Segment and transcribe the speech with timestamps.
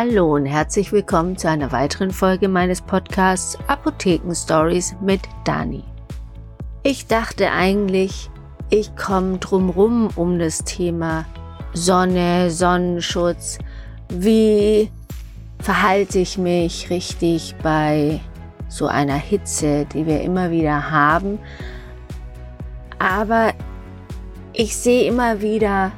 [0.00, 5.82] Hallo und herzlich willkommen zu einer weiteren Folge meines Podcasts Apotheken Stories mit Dani.
[6.84, 8.30] Ich dachte eigentlich,
[8.70, 11.24] ich komme drumrum um das Thema
[11.72, 13.58] Sonne, Sonnenschutz.
[14.08, 14.88] Wie
[15.58, 18.20] verhalte ich mich richtig bei
[18.68, 21.40] so einer Hitze, die wir immer wieder haben?
[23.00, 23.52] Aber
[24.52, 25.90] ich sehe immer wieder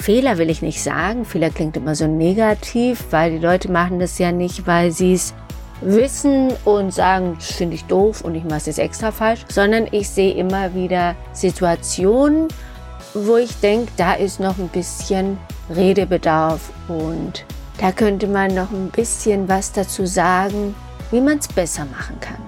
[0.00, 1.24] Fehler will ich nicht sagen.
[1.24, 5.34] Fehler klingt immer so negativ, weil die Leute machen das ja nicht, weil sie es
[5.80, 9.88] wissen und sagen, das finde ich doof und ich mache es jetzt extra falsch, sondern
[9.90, 12.48] ich sehe immer wieder Situationen,
[13.12, 15.36] wo ich denke, da ist noch ein bisschen
[15.74, 17.44] Redebedarf und
[17.78, 20.74] da könnte man noch ein bisschen was dazu sagen,
[21.10, 22.47] wie man es besser machen kann.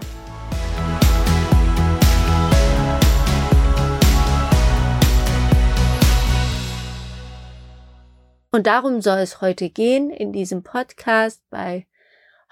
[8.51, 11.87] Und darum soll es heute gehen in diesem Podcast bei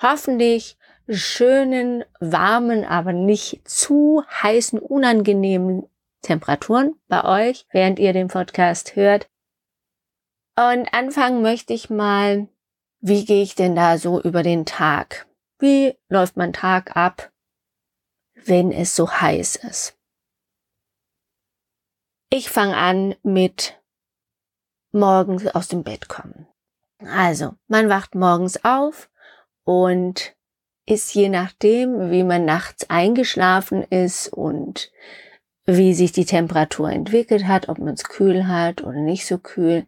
[0.01, 5.89] hoffentlich schönen, warmen, aber nicht zu heißen, unangenehmen
[6.23, 9.29] Temperaturen bei euch, während ihr den Podcast hört.
[10.57, 12.49] Und anfangen möchte ich mal,
[13.01, 15.27] wie gehe ich denn da so über den Tag?
[15.59, 17.33] Wie läuft mein Tag ab,
[18.35, 19.97] wenn es so heiß ist?
[22.31, 23.81] Ich fange an mit
[24.93, 26.47] morgens aus dem Bett kommen.
[27.07, 29.09] Also, man wacht morgens auf
[29.65, 30.35] und
[30.87, 34.91] ist je nachdem, wie man nachts eingeschlafen ist und
[35.67, 39.87] wie sich die Temperatur entwickelt hat, ob man es kühl hat oder nicht so kühl,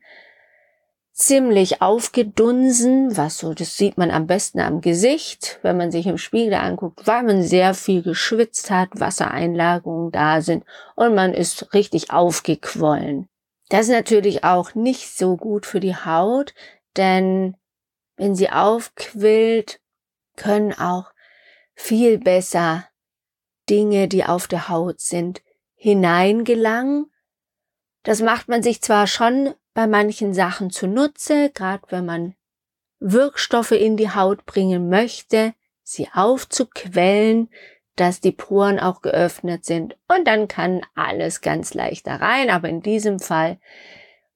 [1.12, 6.18] ziemlich aufgedunsen, was so, das sieht man am besten am Gesicht, wenn man sich im
[6.18, 10.64] Spiegel anguckt, weil man sehr viel geschwitzt hat, Wassereinlagerungen da sind
[10.96, 13.29] und man ist richtig aufgequollen.
[13.70, 16.54] Das ist natürlich auch nicht so gut für die Haut,
[16.96, 17.56] denn
[18.16, 19.80] wenn sie aufquillt,
[20.36, 21.12] können auch
[21.74, 22.88] viel besser
[23.68, 25.40] Dinge, die auf der Haut sind,
[25.76, 27.12] hineingelangen.
[28.02, 32.34] Das macht man sich zwar schon bei manchen Sachen zunutze, gerade wenn man
[32.98, 35.54] Wirkstoffe in die Haut bringen möchte,
[35.84, 37.50] sie aufzuquellen,
[37.96, 42.50] dass die Poren auch geöffnet sind und dann kann alles ganz leicht da rein.
[42.50, 43.58] Aber in diesem Fall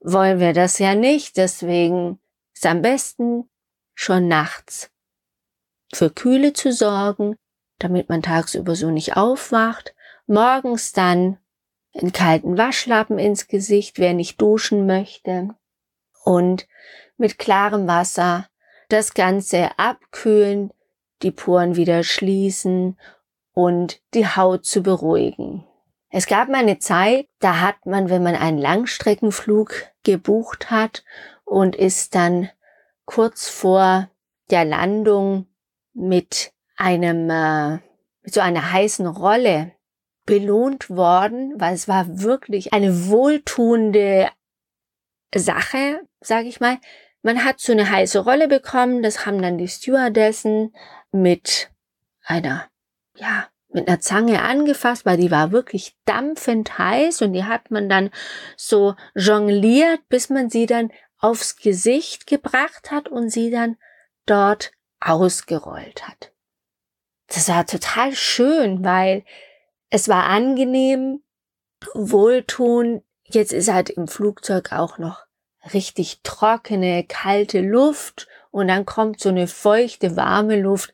[0.00, 1.36] wollen wir das ja nicht.
[1.36, 2.18] Deswegen
[2.52, 3.48] ist am besten
[3.94, 4.90] schon nachts
[5.94, 7.36] für Kühle zu sorgen,
[7.78, 9.94] damit man tagsüber so nicht aufwacht.
[10.26, 11.38] Morgens dann
[11.94, 15.54] einen kalten Waschlappen ins Gesicht, wer nicht duschen möchte.
[16.24, 16.66] Und
[17.16, 18.48] mit klarem Wasser
[18.88, 20.72] das Ganze abkühlen,
[21.22, 22.98] die Poren wieder schließen
[23.54, 25.64] und die Haut zu beruhigen.
[26.10, 31.04] Es gab mal eine Zeit, da hat man, wenn man einen Langstreckenflug gebucht hat
[31.44, 32.50] und ist dann
[33.04, 34.10] kurz vor
[34.50, 35.46] der Landung
[35.92, 37.78] mit einem, äh,
[38.22, 39.72] mit so einer heißen Rolle
[40.26, 44.30] belohnt worden, weil es war wirklich eine wohltuende
[45.34, 46.78] Sache, sage ich mal.
[47.22, 50.74] Man hat so eine heiße Rolle bekommen, das haben dann die Stewardessen
[51.10, 51.70] mit
[52.22, 52.68] einer
[53.16, 57.88] ja, mit einer Zange angefasst, weil die war wirklich dampfend heiß und die hat man
[57.88, 58.10] dann
[58.56, 63.76] so jongliert, bis man sie dann aufs Gesicht gebracht hat und sie dann
[64.26, 66.32] dort ausgerollt hat.
[67.28, 69.24] Das war total schön, weil
[69.90, 71.22] es war angenehm,
[71.94, 73.02] wohltun.
[73.24, 75.24] Jetzt ist halt im Flugzeug auch noch
[75.72, 80.92] richtig trockene, kalte Luft und dann kommt so eine feuchte, warme Luft.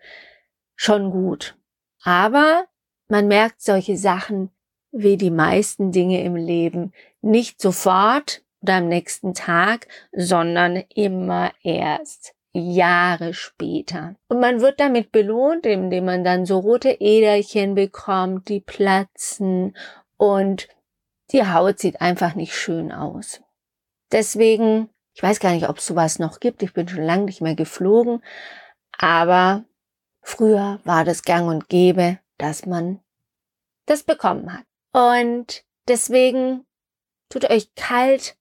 [0.77, 1.57] Schon gut.
[2.03, 2.67] Aber
[3.09, 4.51] man merkt solche Sachen
[4.93, 12.35] wie die meisten Dinge im Leben nicht sofort oder am nächsten Tag, sondern immer erst
[12.53, 14.17] Jahre später.
[14.29, 19.77] Und man wird damit belohnt, indem man dann so rote Äderchen bekommt, die platzen
[20.17, 20.69] und
[21.31, 23.41] die Haut sieht einfach nicht schön aus.
[24.11, 27.41] Deswegen, ich weiß gar nicht, ob es sowas noch gibt, ich bin schon lange nicht
[27.41, 28.23] mehr geflogen,
[28.99, 29.65] aber
[30.23, 33.01] Früher war das gang und gäbe, dass man
[33.87, 34.65] das bekommen hat.
[34.93, 36.67] Und deswegen
[37.29, 38.37] tut euch kalt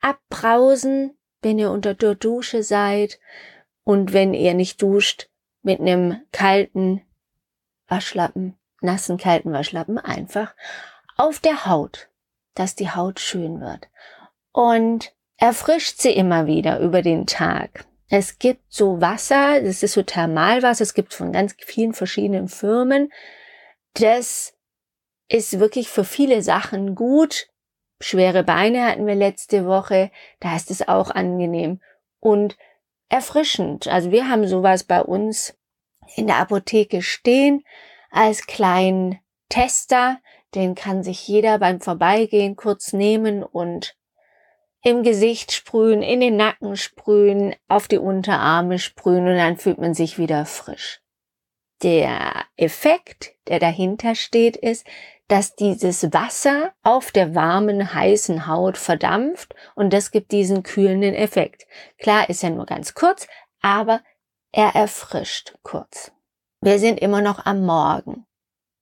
[0.00, 3.18] abbrausen, wenn ihr unter der Dusche seid
[3.84, 5.28] und wenn ihr nicht duscht,
[5.62, 7.02] mit einem kalten
[7.86, 10.54] Waschlappen, nassen kalten Waschlappen einfach
[11.16, 12.08] auf der Haut,
[12.54, 13.88] dass die Haut schön wird.
[14.52, 17.86] Und erfrischt sie immer wieder über den Tag.
[18.14, 23.10] Es gibt so Wasser, das ist so Thermalwasser, es gibt von ganz vielen verschiedenen Firmen.
[23.94, 24.52] Das
[25.28, 27.48] ist wirklich für viele Sachen gut.
[28.00, 30.10] Schwere Beine hatten wir letzte Woche,
[30.40, 31.80] da ist es auch angenehm.
[32.20, 32.58] Und
[33.08, 33.88] erfrischend.
[33.88, 35.56] Also wir haben sowas bei uns
[36.14, 37.64] in der Apotheke stehen
[38.10, 40.18] als kleinen Tester.
[40.54, 43.96] Den kann sich jeder beim Vorbeigehen kurz nehmen und
[44.82, 49.94] im Gesicht sprühen, in den Nacken sprühen, auf die Unterarme sprühen und dann fühlt man
[49.94, 51.00] sich wieder frisch.
[51.82, 54.86] Der Effekt, der dahinter steht, ist,
[55.28, 61.66] dass dieses Wasser auf der warmen, heißen Haut verdampft und das gibt diesen kühlenden Effekt.
[61.98, 63.26] Klar ist ja nur ganz kurz,
[63.60, 64.02] aber
[64.52, 66.12] er erfrischt kurz.
[66.60, 68.26] Wir sind immer noch am Morgen.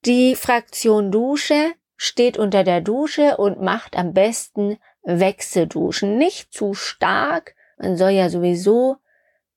[0.04, 6.18] Die Fraktion Dusche steht unter der Dusche und macht am besten Wechselduschen.
[6.18, 7.54] Nicht zu stark.
[7.78, 8.96] Man soll ja sowieso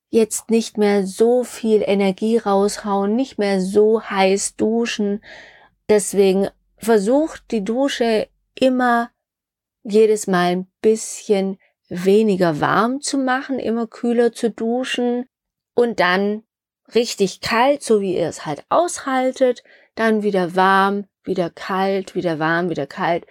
[0.10, 5.24] jetzt nicht mehr so viel Energie raushauen, nicht mehr so heiß duschen.
[5.90, 9.10] Deswegen versucht die Dusche immer
[9.84, 11.58] jedes Mal ein bisschen
[11.90, 15.26] weniger warm zu machen, immer kühler zu duschen
[15.74, 16.44] und dann
[16.94, 19.64] richtig kalt, so wie ihr es halt aushaltet,
[19.96, 23.26] dann wieder warm, wieder kalt, wieder warm, wieder kalt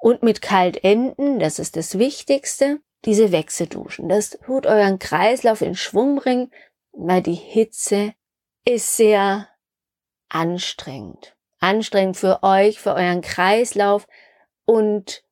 [0.00, 4.08] und mit kalt enden, das ist das Wichtigste diese Wechselduschen.
[4.08, 6.50] Das tut euren Kreislauf in Schwung bringen,
[6.92, 8.14] weil die Hitze
[8.64, 9.48] ist sehr
[10.28, 11.36] anstrengend.
[11.60, 14.06] Anstrengend für euch, für euren Kreislauf
[14.64, 15.22] und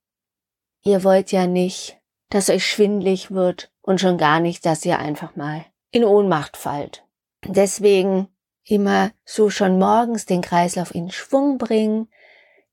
[0.83, 1.99] ihr wollt ja nicht,
[2.31, 7.05] dass euch schwindlig wird und schon gar nicht, dass ihr einfach mal in Ohnmacht fallt.
[7.45, 8.29] Deswegen
[8.65, 12.09] immer so schon morgens den Kreislauf in Schwung bringen.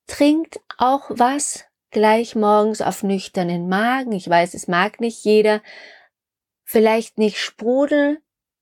[0.07, 1.65] Trinkt auch was,
[1.95, 4.12] gleich morgens auf nüchternen Magen.
[4.12, 5.62] Ich weiß, es mag nicht jeder.
[6.65, 8.18] Vielleicht nicht Sprudel,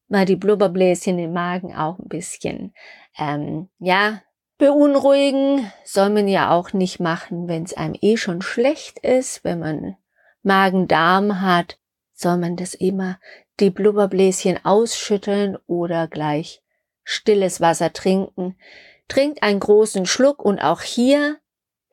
[0.07, 2.75] weil die Blubberbläschen im Magen auch ein bisschen,
[3.18, 4.21] ähm, ja,
[4.59, 5.71] beunruhigen.
[5.83, 9.44] Soll man ja auch nicht machen, wenn es einem eh schon schlecht ist.
[9.44, 9.97] Wenn man
[10.44, 11.79] Magen-Darm hat,
[12.13, 13.19] soll man das immer
[13.59, 16.62] die Blubberbläschen ausschütteln oder gleich
[17.03, 18.59] stilles Wasser trinken.
[19.07, 21.39] Trinkt einen großen Schluck und auch hier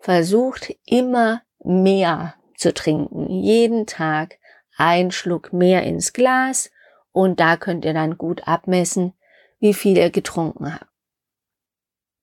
[0.01, 3.31] versucht immer mehr zu trinken.
[3.31, 4.39] Jeden Tag
[4.77, 6.71] ein Schluck mehr ins Glas
[7.13, 9.13] und da könnt ihr dann gut abmessen,
[9.59, 10.91] wie viel ihr getrunken habt.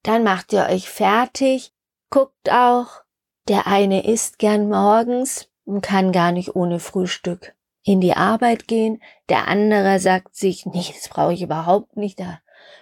[0.04, 1.74] Dann macht ihr euch fertig,
[2.10, 3.02] guckt auch,
[3.48, 7.54] der eine isst gern morgens und kann gar nicht ohne Frühstück
[7.84, 12.40] in die Arbeit gehen, der andere sagt sich, nee, das brauche ich überhaupt nicht, da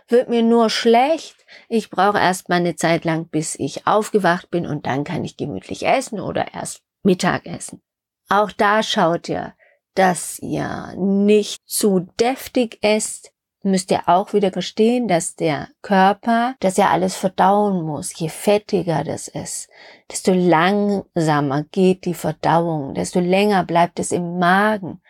[0.08, 1.36] wird mir nur schlecht.
[1.68, 5.38] Ich brauche erst mal eine Zeit lang, bis ich aufgewacht bin und dann kann ich
[5.38, 7.82] gemütlich essen oder erst Mittag essen.
[8.30, 9.54] Auch da schaut ihr,
[9.94, 13.32] dass ihr nicht zu deftig esst,
[13.66, 18.18] müsst ihr auch wieder verstehen, dass der Körper das ja alles verdauen muss.
[18.18, 19.70] Je fettiger das ist,
[20.12, 25.02] desto langsamer geht die Verdauung, desto länger bleibt es im Magen.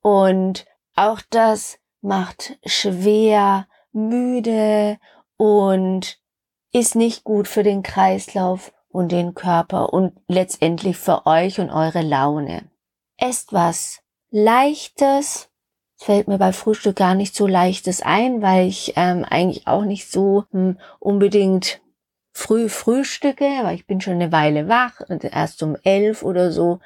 [0.00, 0.66] Und
[0.96, 4.98] auch das macht schwer müde
[5.36, 6.18] und
[6.72, 12.02] ist nicht gut für den Kreislauf und den Körper und letztendlich für euch und eure
[12.02, 12.70] Laune.
[13.16, 14.00] Esst was
[14.30, 15.50] Leichtes.
[15.98, 19.84] Es fällt mir bei Frühstück gar nicht so leichtes ein, weil ich ähm, eigentlich auch
[19.84, 21.80] nicht so hm, unbedingt
[22.32, 26.80] früh frühstücke, weil ich bin schon eine Weile wach und erst um elf oder so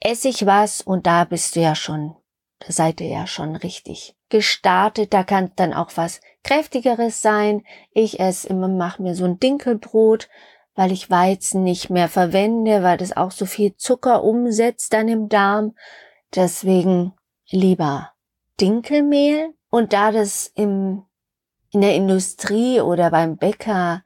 [0.00, 2.14] esse ich was und da bist du ja schon,
[2.66, 5.12] seid ihr ja schon richtig gestartet.
[5.14, 7.62] Da kann dann auch was kräftigeres sein.
[7.92, 10.28] Ich esse immer, mache mir so ein Dinkelbrot,
[10.74, 15.28] weil ich Weizen nicht mehr verwende, weil das auch so viel Zucker umsetzt dann im
[15.28, 15.74] Darm.
[16.34, 17.14] Deswegen
[17.50, 18.12] lieber
[18.60, 19.54] Dinkelmehl.
[19.70, 21.04] Und da das im,
[21.70, 24.02] in der Industrie oder beim Bäcker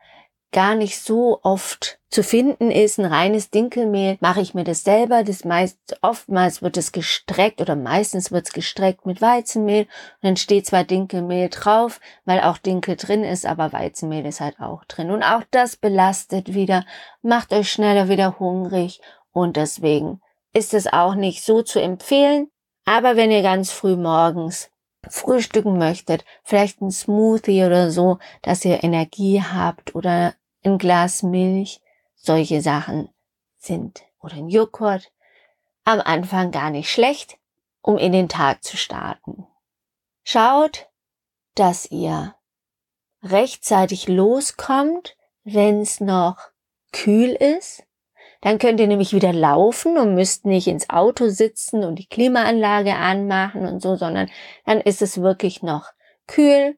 [0.53, 5.25] gar nicht so oft zu finden ist, ein reines Dinkelmehl, mache ich mir das selber.
[5.25, 9.89] Das meist, oftmals wird es gestreckt oder meistens wird es gestreckt mit Weizenmehl und
[10.23, 14.85] dann steht zwar Dinkelmehl drauf, weil auch Dinkel drin ist, aber Weizenmehl ist halt auch
[14.85, 15.11] drin.
[15.11, 16.85] Und auch das belastet wieder,
[17.23, 19.01] macht euch schneller wieder hungrig
[19.33, 20.21] und deswegen
[20.53, 22.49] ist es auch nicht so zu empfehlen.
[22.85, 24.71] Aber wenn ihr ganz früh morgens
[25.09, 31.81] frühstücken möchtet, vielleicht ein Smoothie oder so, dass ihr Energie habt oder ein Glas Milch,
[32.15, 33.09] solche Sachen
[33.59, 35.13] sind oder ein Joghurt
[35.85, 37.39] am Anfang gar nicht schlecht,
[37.81, 39.47] um in den Tag zu starten.
[40.23, 40.89] Schaut,
[41.55, 42.35] dass ihr
[43.23, 46.39] rechtzeitig loskommt, wenn es noch
[46.93, 47.85] kühl ist.
[48.41, 52.95] Dann könnt ihr nämlich wieder laufen und müsst nicht ins Auto sitzen und die Klimaanlage
[52.95, 54.31] anmachen und so, sondern
[54.65, 55.93] dann ist es wirklich noch
[56.27, 56.77] kühl.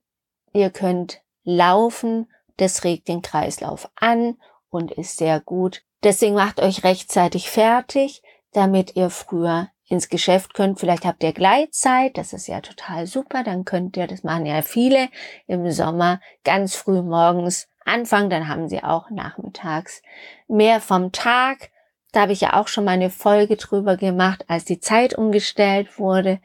[0.53, 4.37] Ihr könnt laufen das regt den Kreislauf an
[4.70, 5.82] und ist sehr gut.
[6.02, 10.80] Deswegen macht euch rechtzeitig fertig, damit ihr früher ins Geschäft könnt.
[10.80, 13.42] Vielleicht habt ihr Gleitzeit, das ist ja total super.
[13.42, 15.08] Dann könnt ihr, das machen ja viele
[15.46, 18.30] im Sommer, ganz früh morgens anfangen.
[18.30, 20.02] Dann haben sie auch nachmittags
[20.49, 21.70] mehr vom Tag.
[22.12, 25.99] Da habe ich ja auch schon mal eine Folge drüber gemacht, als die Zeit umgestellt
[25.99, 26.40] wurde.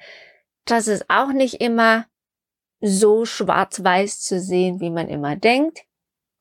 [0.66, 2.06] Das ist auch nicht immer
[2.82, 5.84] so schwarz-weiß zu sehen, wie man immer denkt.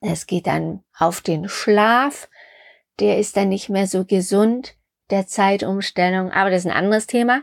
[0.00, 2.28] Es geht dann auf den Schlaf.
[3.00, 4.76] Der ist dann nicht mehr so gesund
[5.10, 7.42] der Zeitumstellung, aber das ist ein anderes Thema.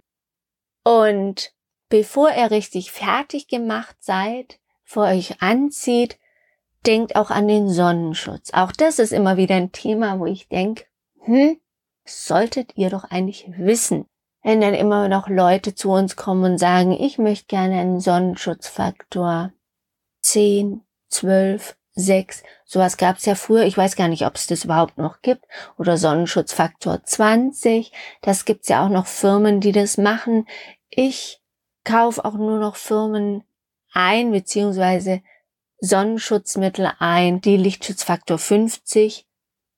[0.84, 1.54] Und
[1.90, 6.20] bevor ihr richtig fertig gemacht seid, vor euch anzieht,
[6.86, 8.52] denkt auch an den Sonnenschutz.
[8.54, 10.86] Auch das ist immer wieder ein Thema, wo ich denke,
[11.22, 11.60] hm,
[12.06, 14.06] solltet ihr doch eigentlich wissen.
[14.44, 19.52] Wenn dann immer noch Leute zu uns kommen und sagen, ich möchte gerne einen Sonnenschutzfaktor
[20.22, 22.44] 10, 12, 6.
[22.66, 23.64] Sowas gab es ja früher.
[23.64, 25.46] Ich weiß gar nicht, ob es das überhaupt noch gibt.
[25.78, 27.92] Oder Sonnenschutzfaktor 20.
[28.22, 30.48] Das gibt's ja auch noch Firmen, die das machen.
[30.90, 31.42] Ich
[31.84, 33.44] kaufe auch nur noch Firmen
[33.94, 35.22] ein, beziehungsweise
[35.80, 39.26] Sonnenschutzmittel ein, die Lichtschutzfaktor 50,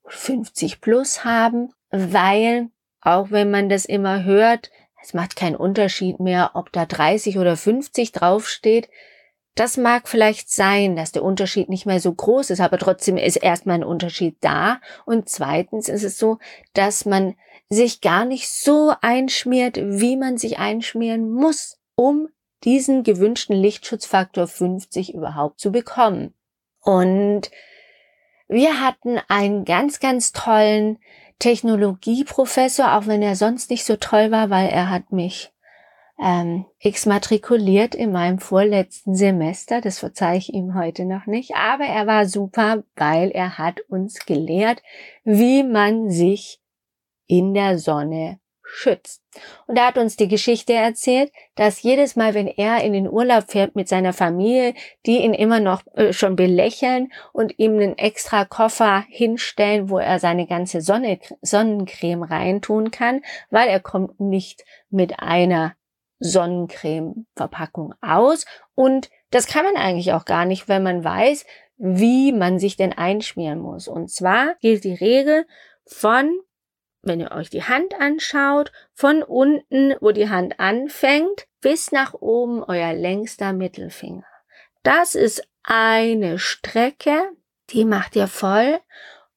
[0.05, 2.69] 50 plus haben, weil
[3.01, 4.71] auch wenn man das immer hört,
[5.01, 8.89] es macht keinen Unterschied mehr, ob da 30 oder 50 draufsteht.
[9.57, 13.37] Das mag vielleicht sein, dass der Unterschied nicht mehr so groß ist, aber trotzdem ist
[13.37, 14.79] erstmal ein Unterschied da.
[15.03, 16.37] Und zweitens ist es so,
[16.73, 17.33] dass man
[17.67, 22.29] sich gar nicht so einschmiert, wie man sich einschmieren muss, um
[22.65, 26.35] diesen gewünschten Lichtschutzfaktor 50 überhaupt zu bekommen.
[26.81, 27.49] Und
[28.47, 30.99] wir hatten einen ganz, ganz tollen
[31.39, 35.51] Technologieprofessor, auch wenn er sonst nicht so toll war, weil er hat mich
[36.19, 39.81] ähm, exmatrikuliert in meinem vorletzten Semester.
[39.81, 41.55] Das verzeihe ich ihm heute noch nicht.
[41.55, 44.81] Aber er war super, weil er hat uns gelehrt,
[45.24, 46.59] wie man sich
[47.27, 49.21] in der Sonne schützt.
[49.65, 53.50] Und er hat uns die Geschichte erzählt, dass jedes Mal, wenn er in den Urlaub
[53.50, 54.74] fährt mit seiner Familie,
[55.05, 60.19] die ihn immer noch äh, schon belächeln und ihm einen extra Koffer hinstellen, wo er
[60.19, 65.75] seine ganze Sonne, Sonnencreme reintun kann, weil er kommt nicht mit einer
[66.19, 68.45] Sonnencreme-Verpackung aus.
[68.75, 71.45] Und das kann man eigentlich auch gar nicht, wenn man weiß,
[71.77, 73.88] wie man sich denn einschmieren muss.
[73.88, 75.45] Und zwar gilt die Regel
[75.86, 76.39] von,
[77.01, 82.63] wenn ihr euch die Hand anschaut, von unten, wo die Hand anfängt, bis nach oben
[82.63, 84.25] euer längster Mittelfinger.
[84.83, 87.31] Das ist eine Strecke,
[87.69, 88.79] die macht ihr voll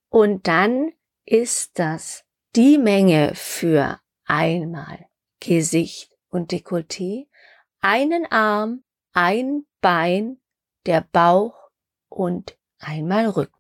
[0.08, 0.92] und dann
[1.25, 2.25] ist das
[2.56, 5.06] die Menge für einmal
[5.40, 7.26] Gesicht und Dekolleté,
[7.80, 8.82] einen Arm,
[9.12, 10.38] ein Bein,
[10.87, 11.54] der Bauch
[12.08, 13.54] und einmal Rücken.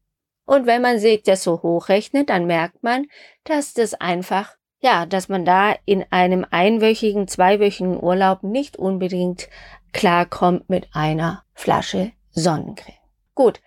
[0.44, 3.06] Und wenn man sich das so hochrechnet, dann merkt man,
[3.44, 9.48] dass das einfach, ja, dass man da in einem einwöchigen, zweiwöchigen Urlaub nicht unbedingt
[9.92, 12.96] klarkommt mit einer Flasche Sonnencreme.
[13.34, 13.60] Gut,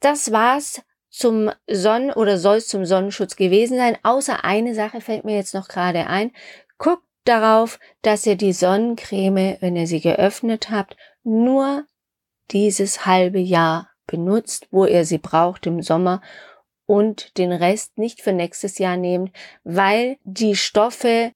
[0.00, 3.96] das war's zum Sonnen- oder soll es zum Sonnenschutz gewesen sein.
[4.02, 6.32] Außer eine Sache fällt mir jetzt noch gerade ein.
[6.76, 11.84] Guckt darauf, dass ihr die Sonnencreme, wenn ihr sie geöffnet habt, nur
[12.50, 16.22] dieses halbe Jahr benutzt, wo ihr sie braucht im Sommer
[16.86, 19.32] und den Rest nicht für nächstes Jahr nehmt,
[19.64, 21.32] weil die Stoffe,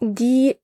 [0.00, 0.56] die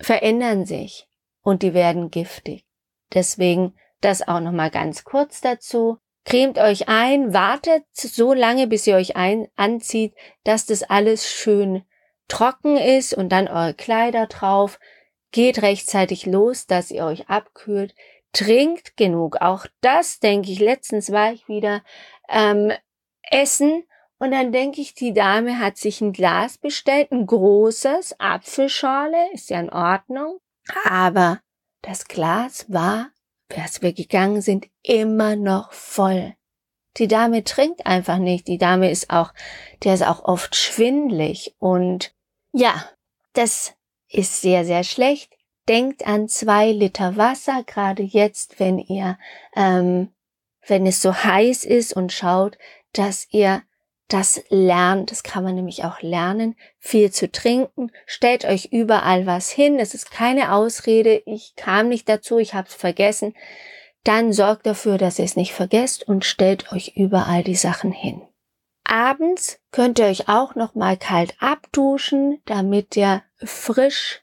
[0.00, 1.08] verändern sich
[1.42, 2.64] und die werden giftig.
[3.12, 5.98] Deswegen das auch noch mal ganz kurz dazu.
[6.24, 10.14] Cremt euch ein, wartet so lange, bis ihr euch ein, anzieht,
[10.44, 11.82] dass das alles schön
[12.32, 14.80] trocken ist und dann eure Kleider drauf.
[15.32, 17.94] Geht rechtzeitig los, dass ihr euch abkühlt.
[18.32, 19.36] Trinkt genug.
[19.42, 20.58] Auch das denke ich.
[20.58, 21.82] Letztens war ich wieder
[22.30, 22.72] ähm,
[23.30, 23.84] essen
[24.18, 29.50] und dann denke ich, die Dame hat sich ein Glas bestellt, ein großes Apfelschorle, ist
[29.50, 30.38] ja in Ordnung.
[30.84, 31.40] Aber
[31.82, 33.10] das Glas war,
[33.54, 36.34] als wir gegangen sind, immer noch voll.
[36.98, 38.48] Die Dame trinkt einfach nicht.
[38.48, 39.32] Die Dame ist auch,
[39.82, 42.14] der ist auch oft schwindlig und
[42.52, 42.84] ja,
[43.32, 43.74] das
[44.08, 45.32] ist sehr, sehr schlecht.
[45.68, 49.18] Denkt an zwei Liter Wasser, gerade jetzt, wenn ihr,
[49.54, 50.12] ähm,
[50.66, 52.58] wenn es so heiß ist und schaut,
[52.92, 53.62] dass ihr
[54.08, 55.10] das lernt.
[55.10, 57.90] Das kann man nämlich auch lernen, viel zu trinken.
[58.06, 59.78] Stellt euch überall was hin.
[59.78, 61.22] Es ist keine Ausrede.
[61.26, 63.34] Ich kam nicht dazu, ich habe es vergessen.
[64.04, 68.20] Dann sorgt dafür, dass ihr es nicht vergesst und stellt euch überall die Sachen hin.
[68.92, 74.20] Abends könnt ihr euch auch noch mal kalt abduschen, damit ihr frisch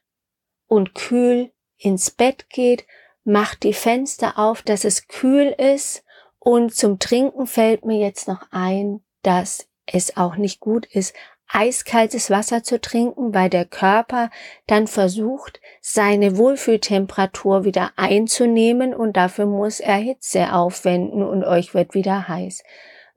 [0.67, 2.85] und kühl ins Bett geht.
[3.23, 6.03] Macht die Fenster auf, dass es kühl ist.
[6.37, 11.15] Und zum Trinken fällt mir jetzt noch ein, dass es auch nicht gut ist,
[11.47, 14.29] eiskaltes Wasser zu trinken, weil der Körper
[14.67, 21.95] dann versucht, seine Wohlfühltemperatur wieder einzunehmen und dafür muss er Hitze aufwenden und euch wird
[21.95, 22.61] wieder heiß.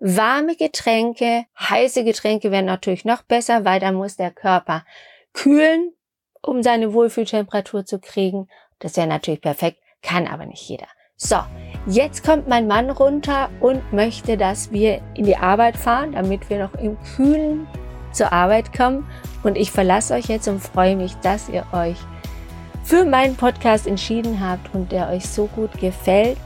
[0.04, 4.84] Warme Getränke, heiße Getränke wären natürlich noch besser, weil dann muss der Körper
[5.32, 5.92] kühlen,
[6.42, 8.48] um seine Wohlfühltemperatur zu kriegen.
[8.80, 10.88] Das wäre natürlich perfekt, kann aber nicht jeder.
[11.14, 11.36] So,
[11.86, 16.58] jetzt kommt mein Mann runter und möchte, dass wir in die Arbeit fahren, damit wir
[16.58, 17.68] noch im Kühlen
[18.10, 19.08] zur Arbeit kommen.
[19.44, 21.98] Und ich verlasse euch jetzt und freue mich, dass ihr euch
[22.82, 26.38] für meinen Podcast entschieden habt und der euch so gut gefällt.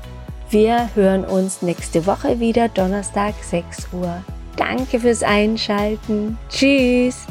[0.48, 4.22] Wir hören uns nächste Woche wieder, Donnerstag 6 Uhr.
[4.56, 6.38] Danke fürs Einschalten.
[6.48, 7.26] Tschüss.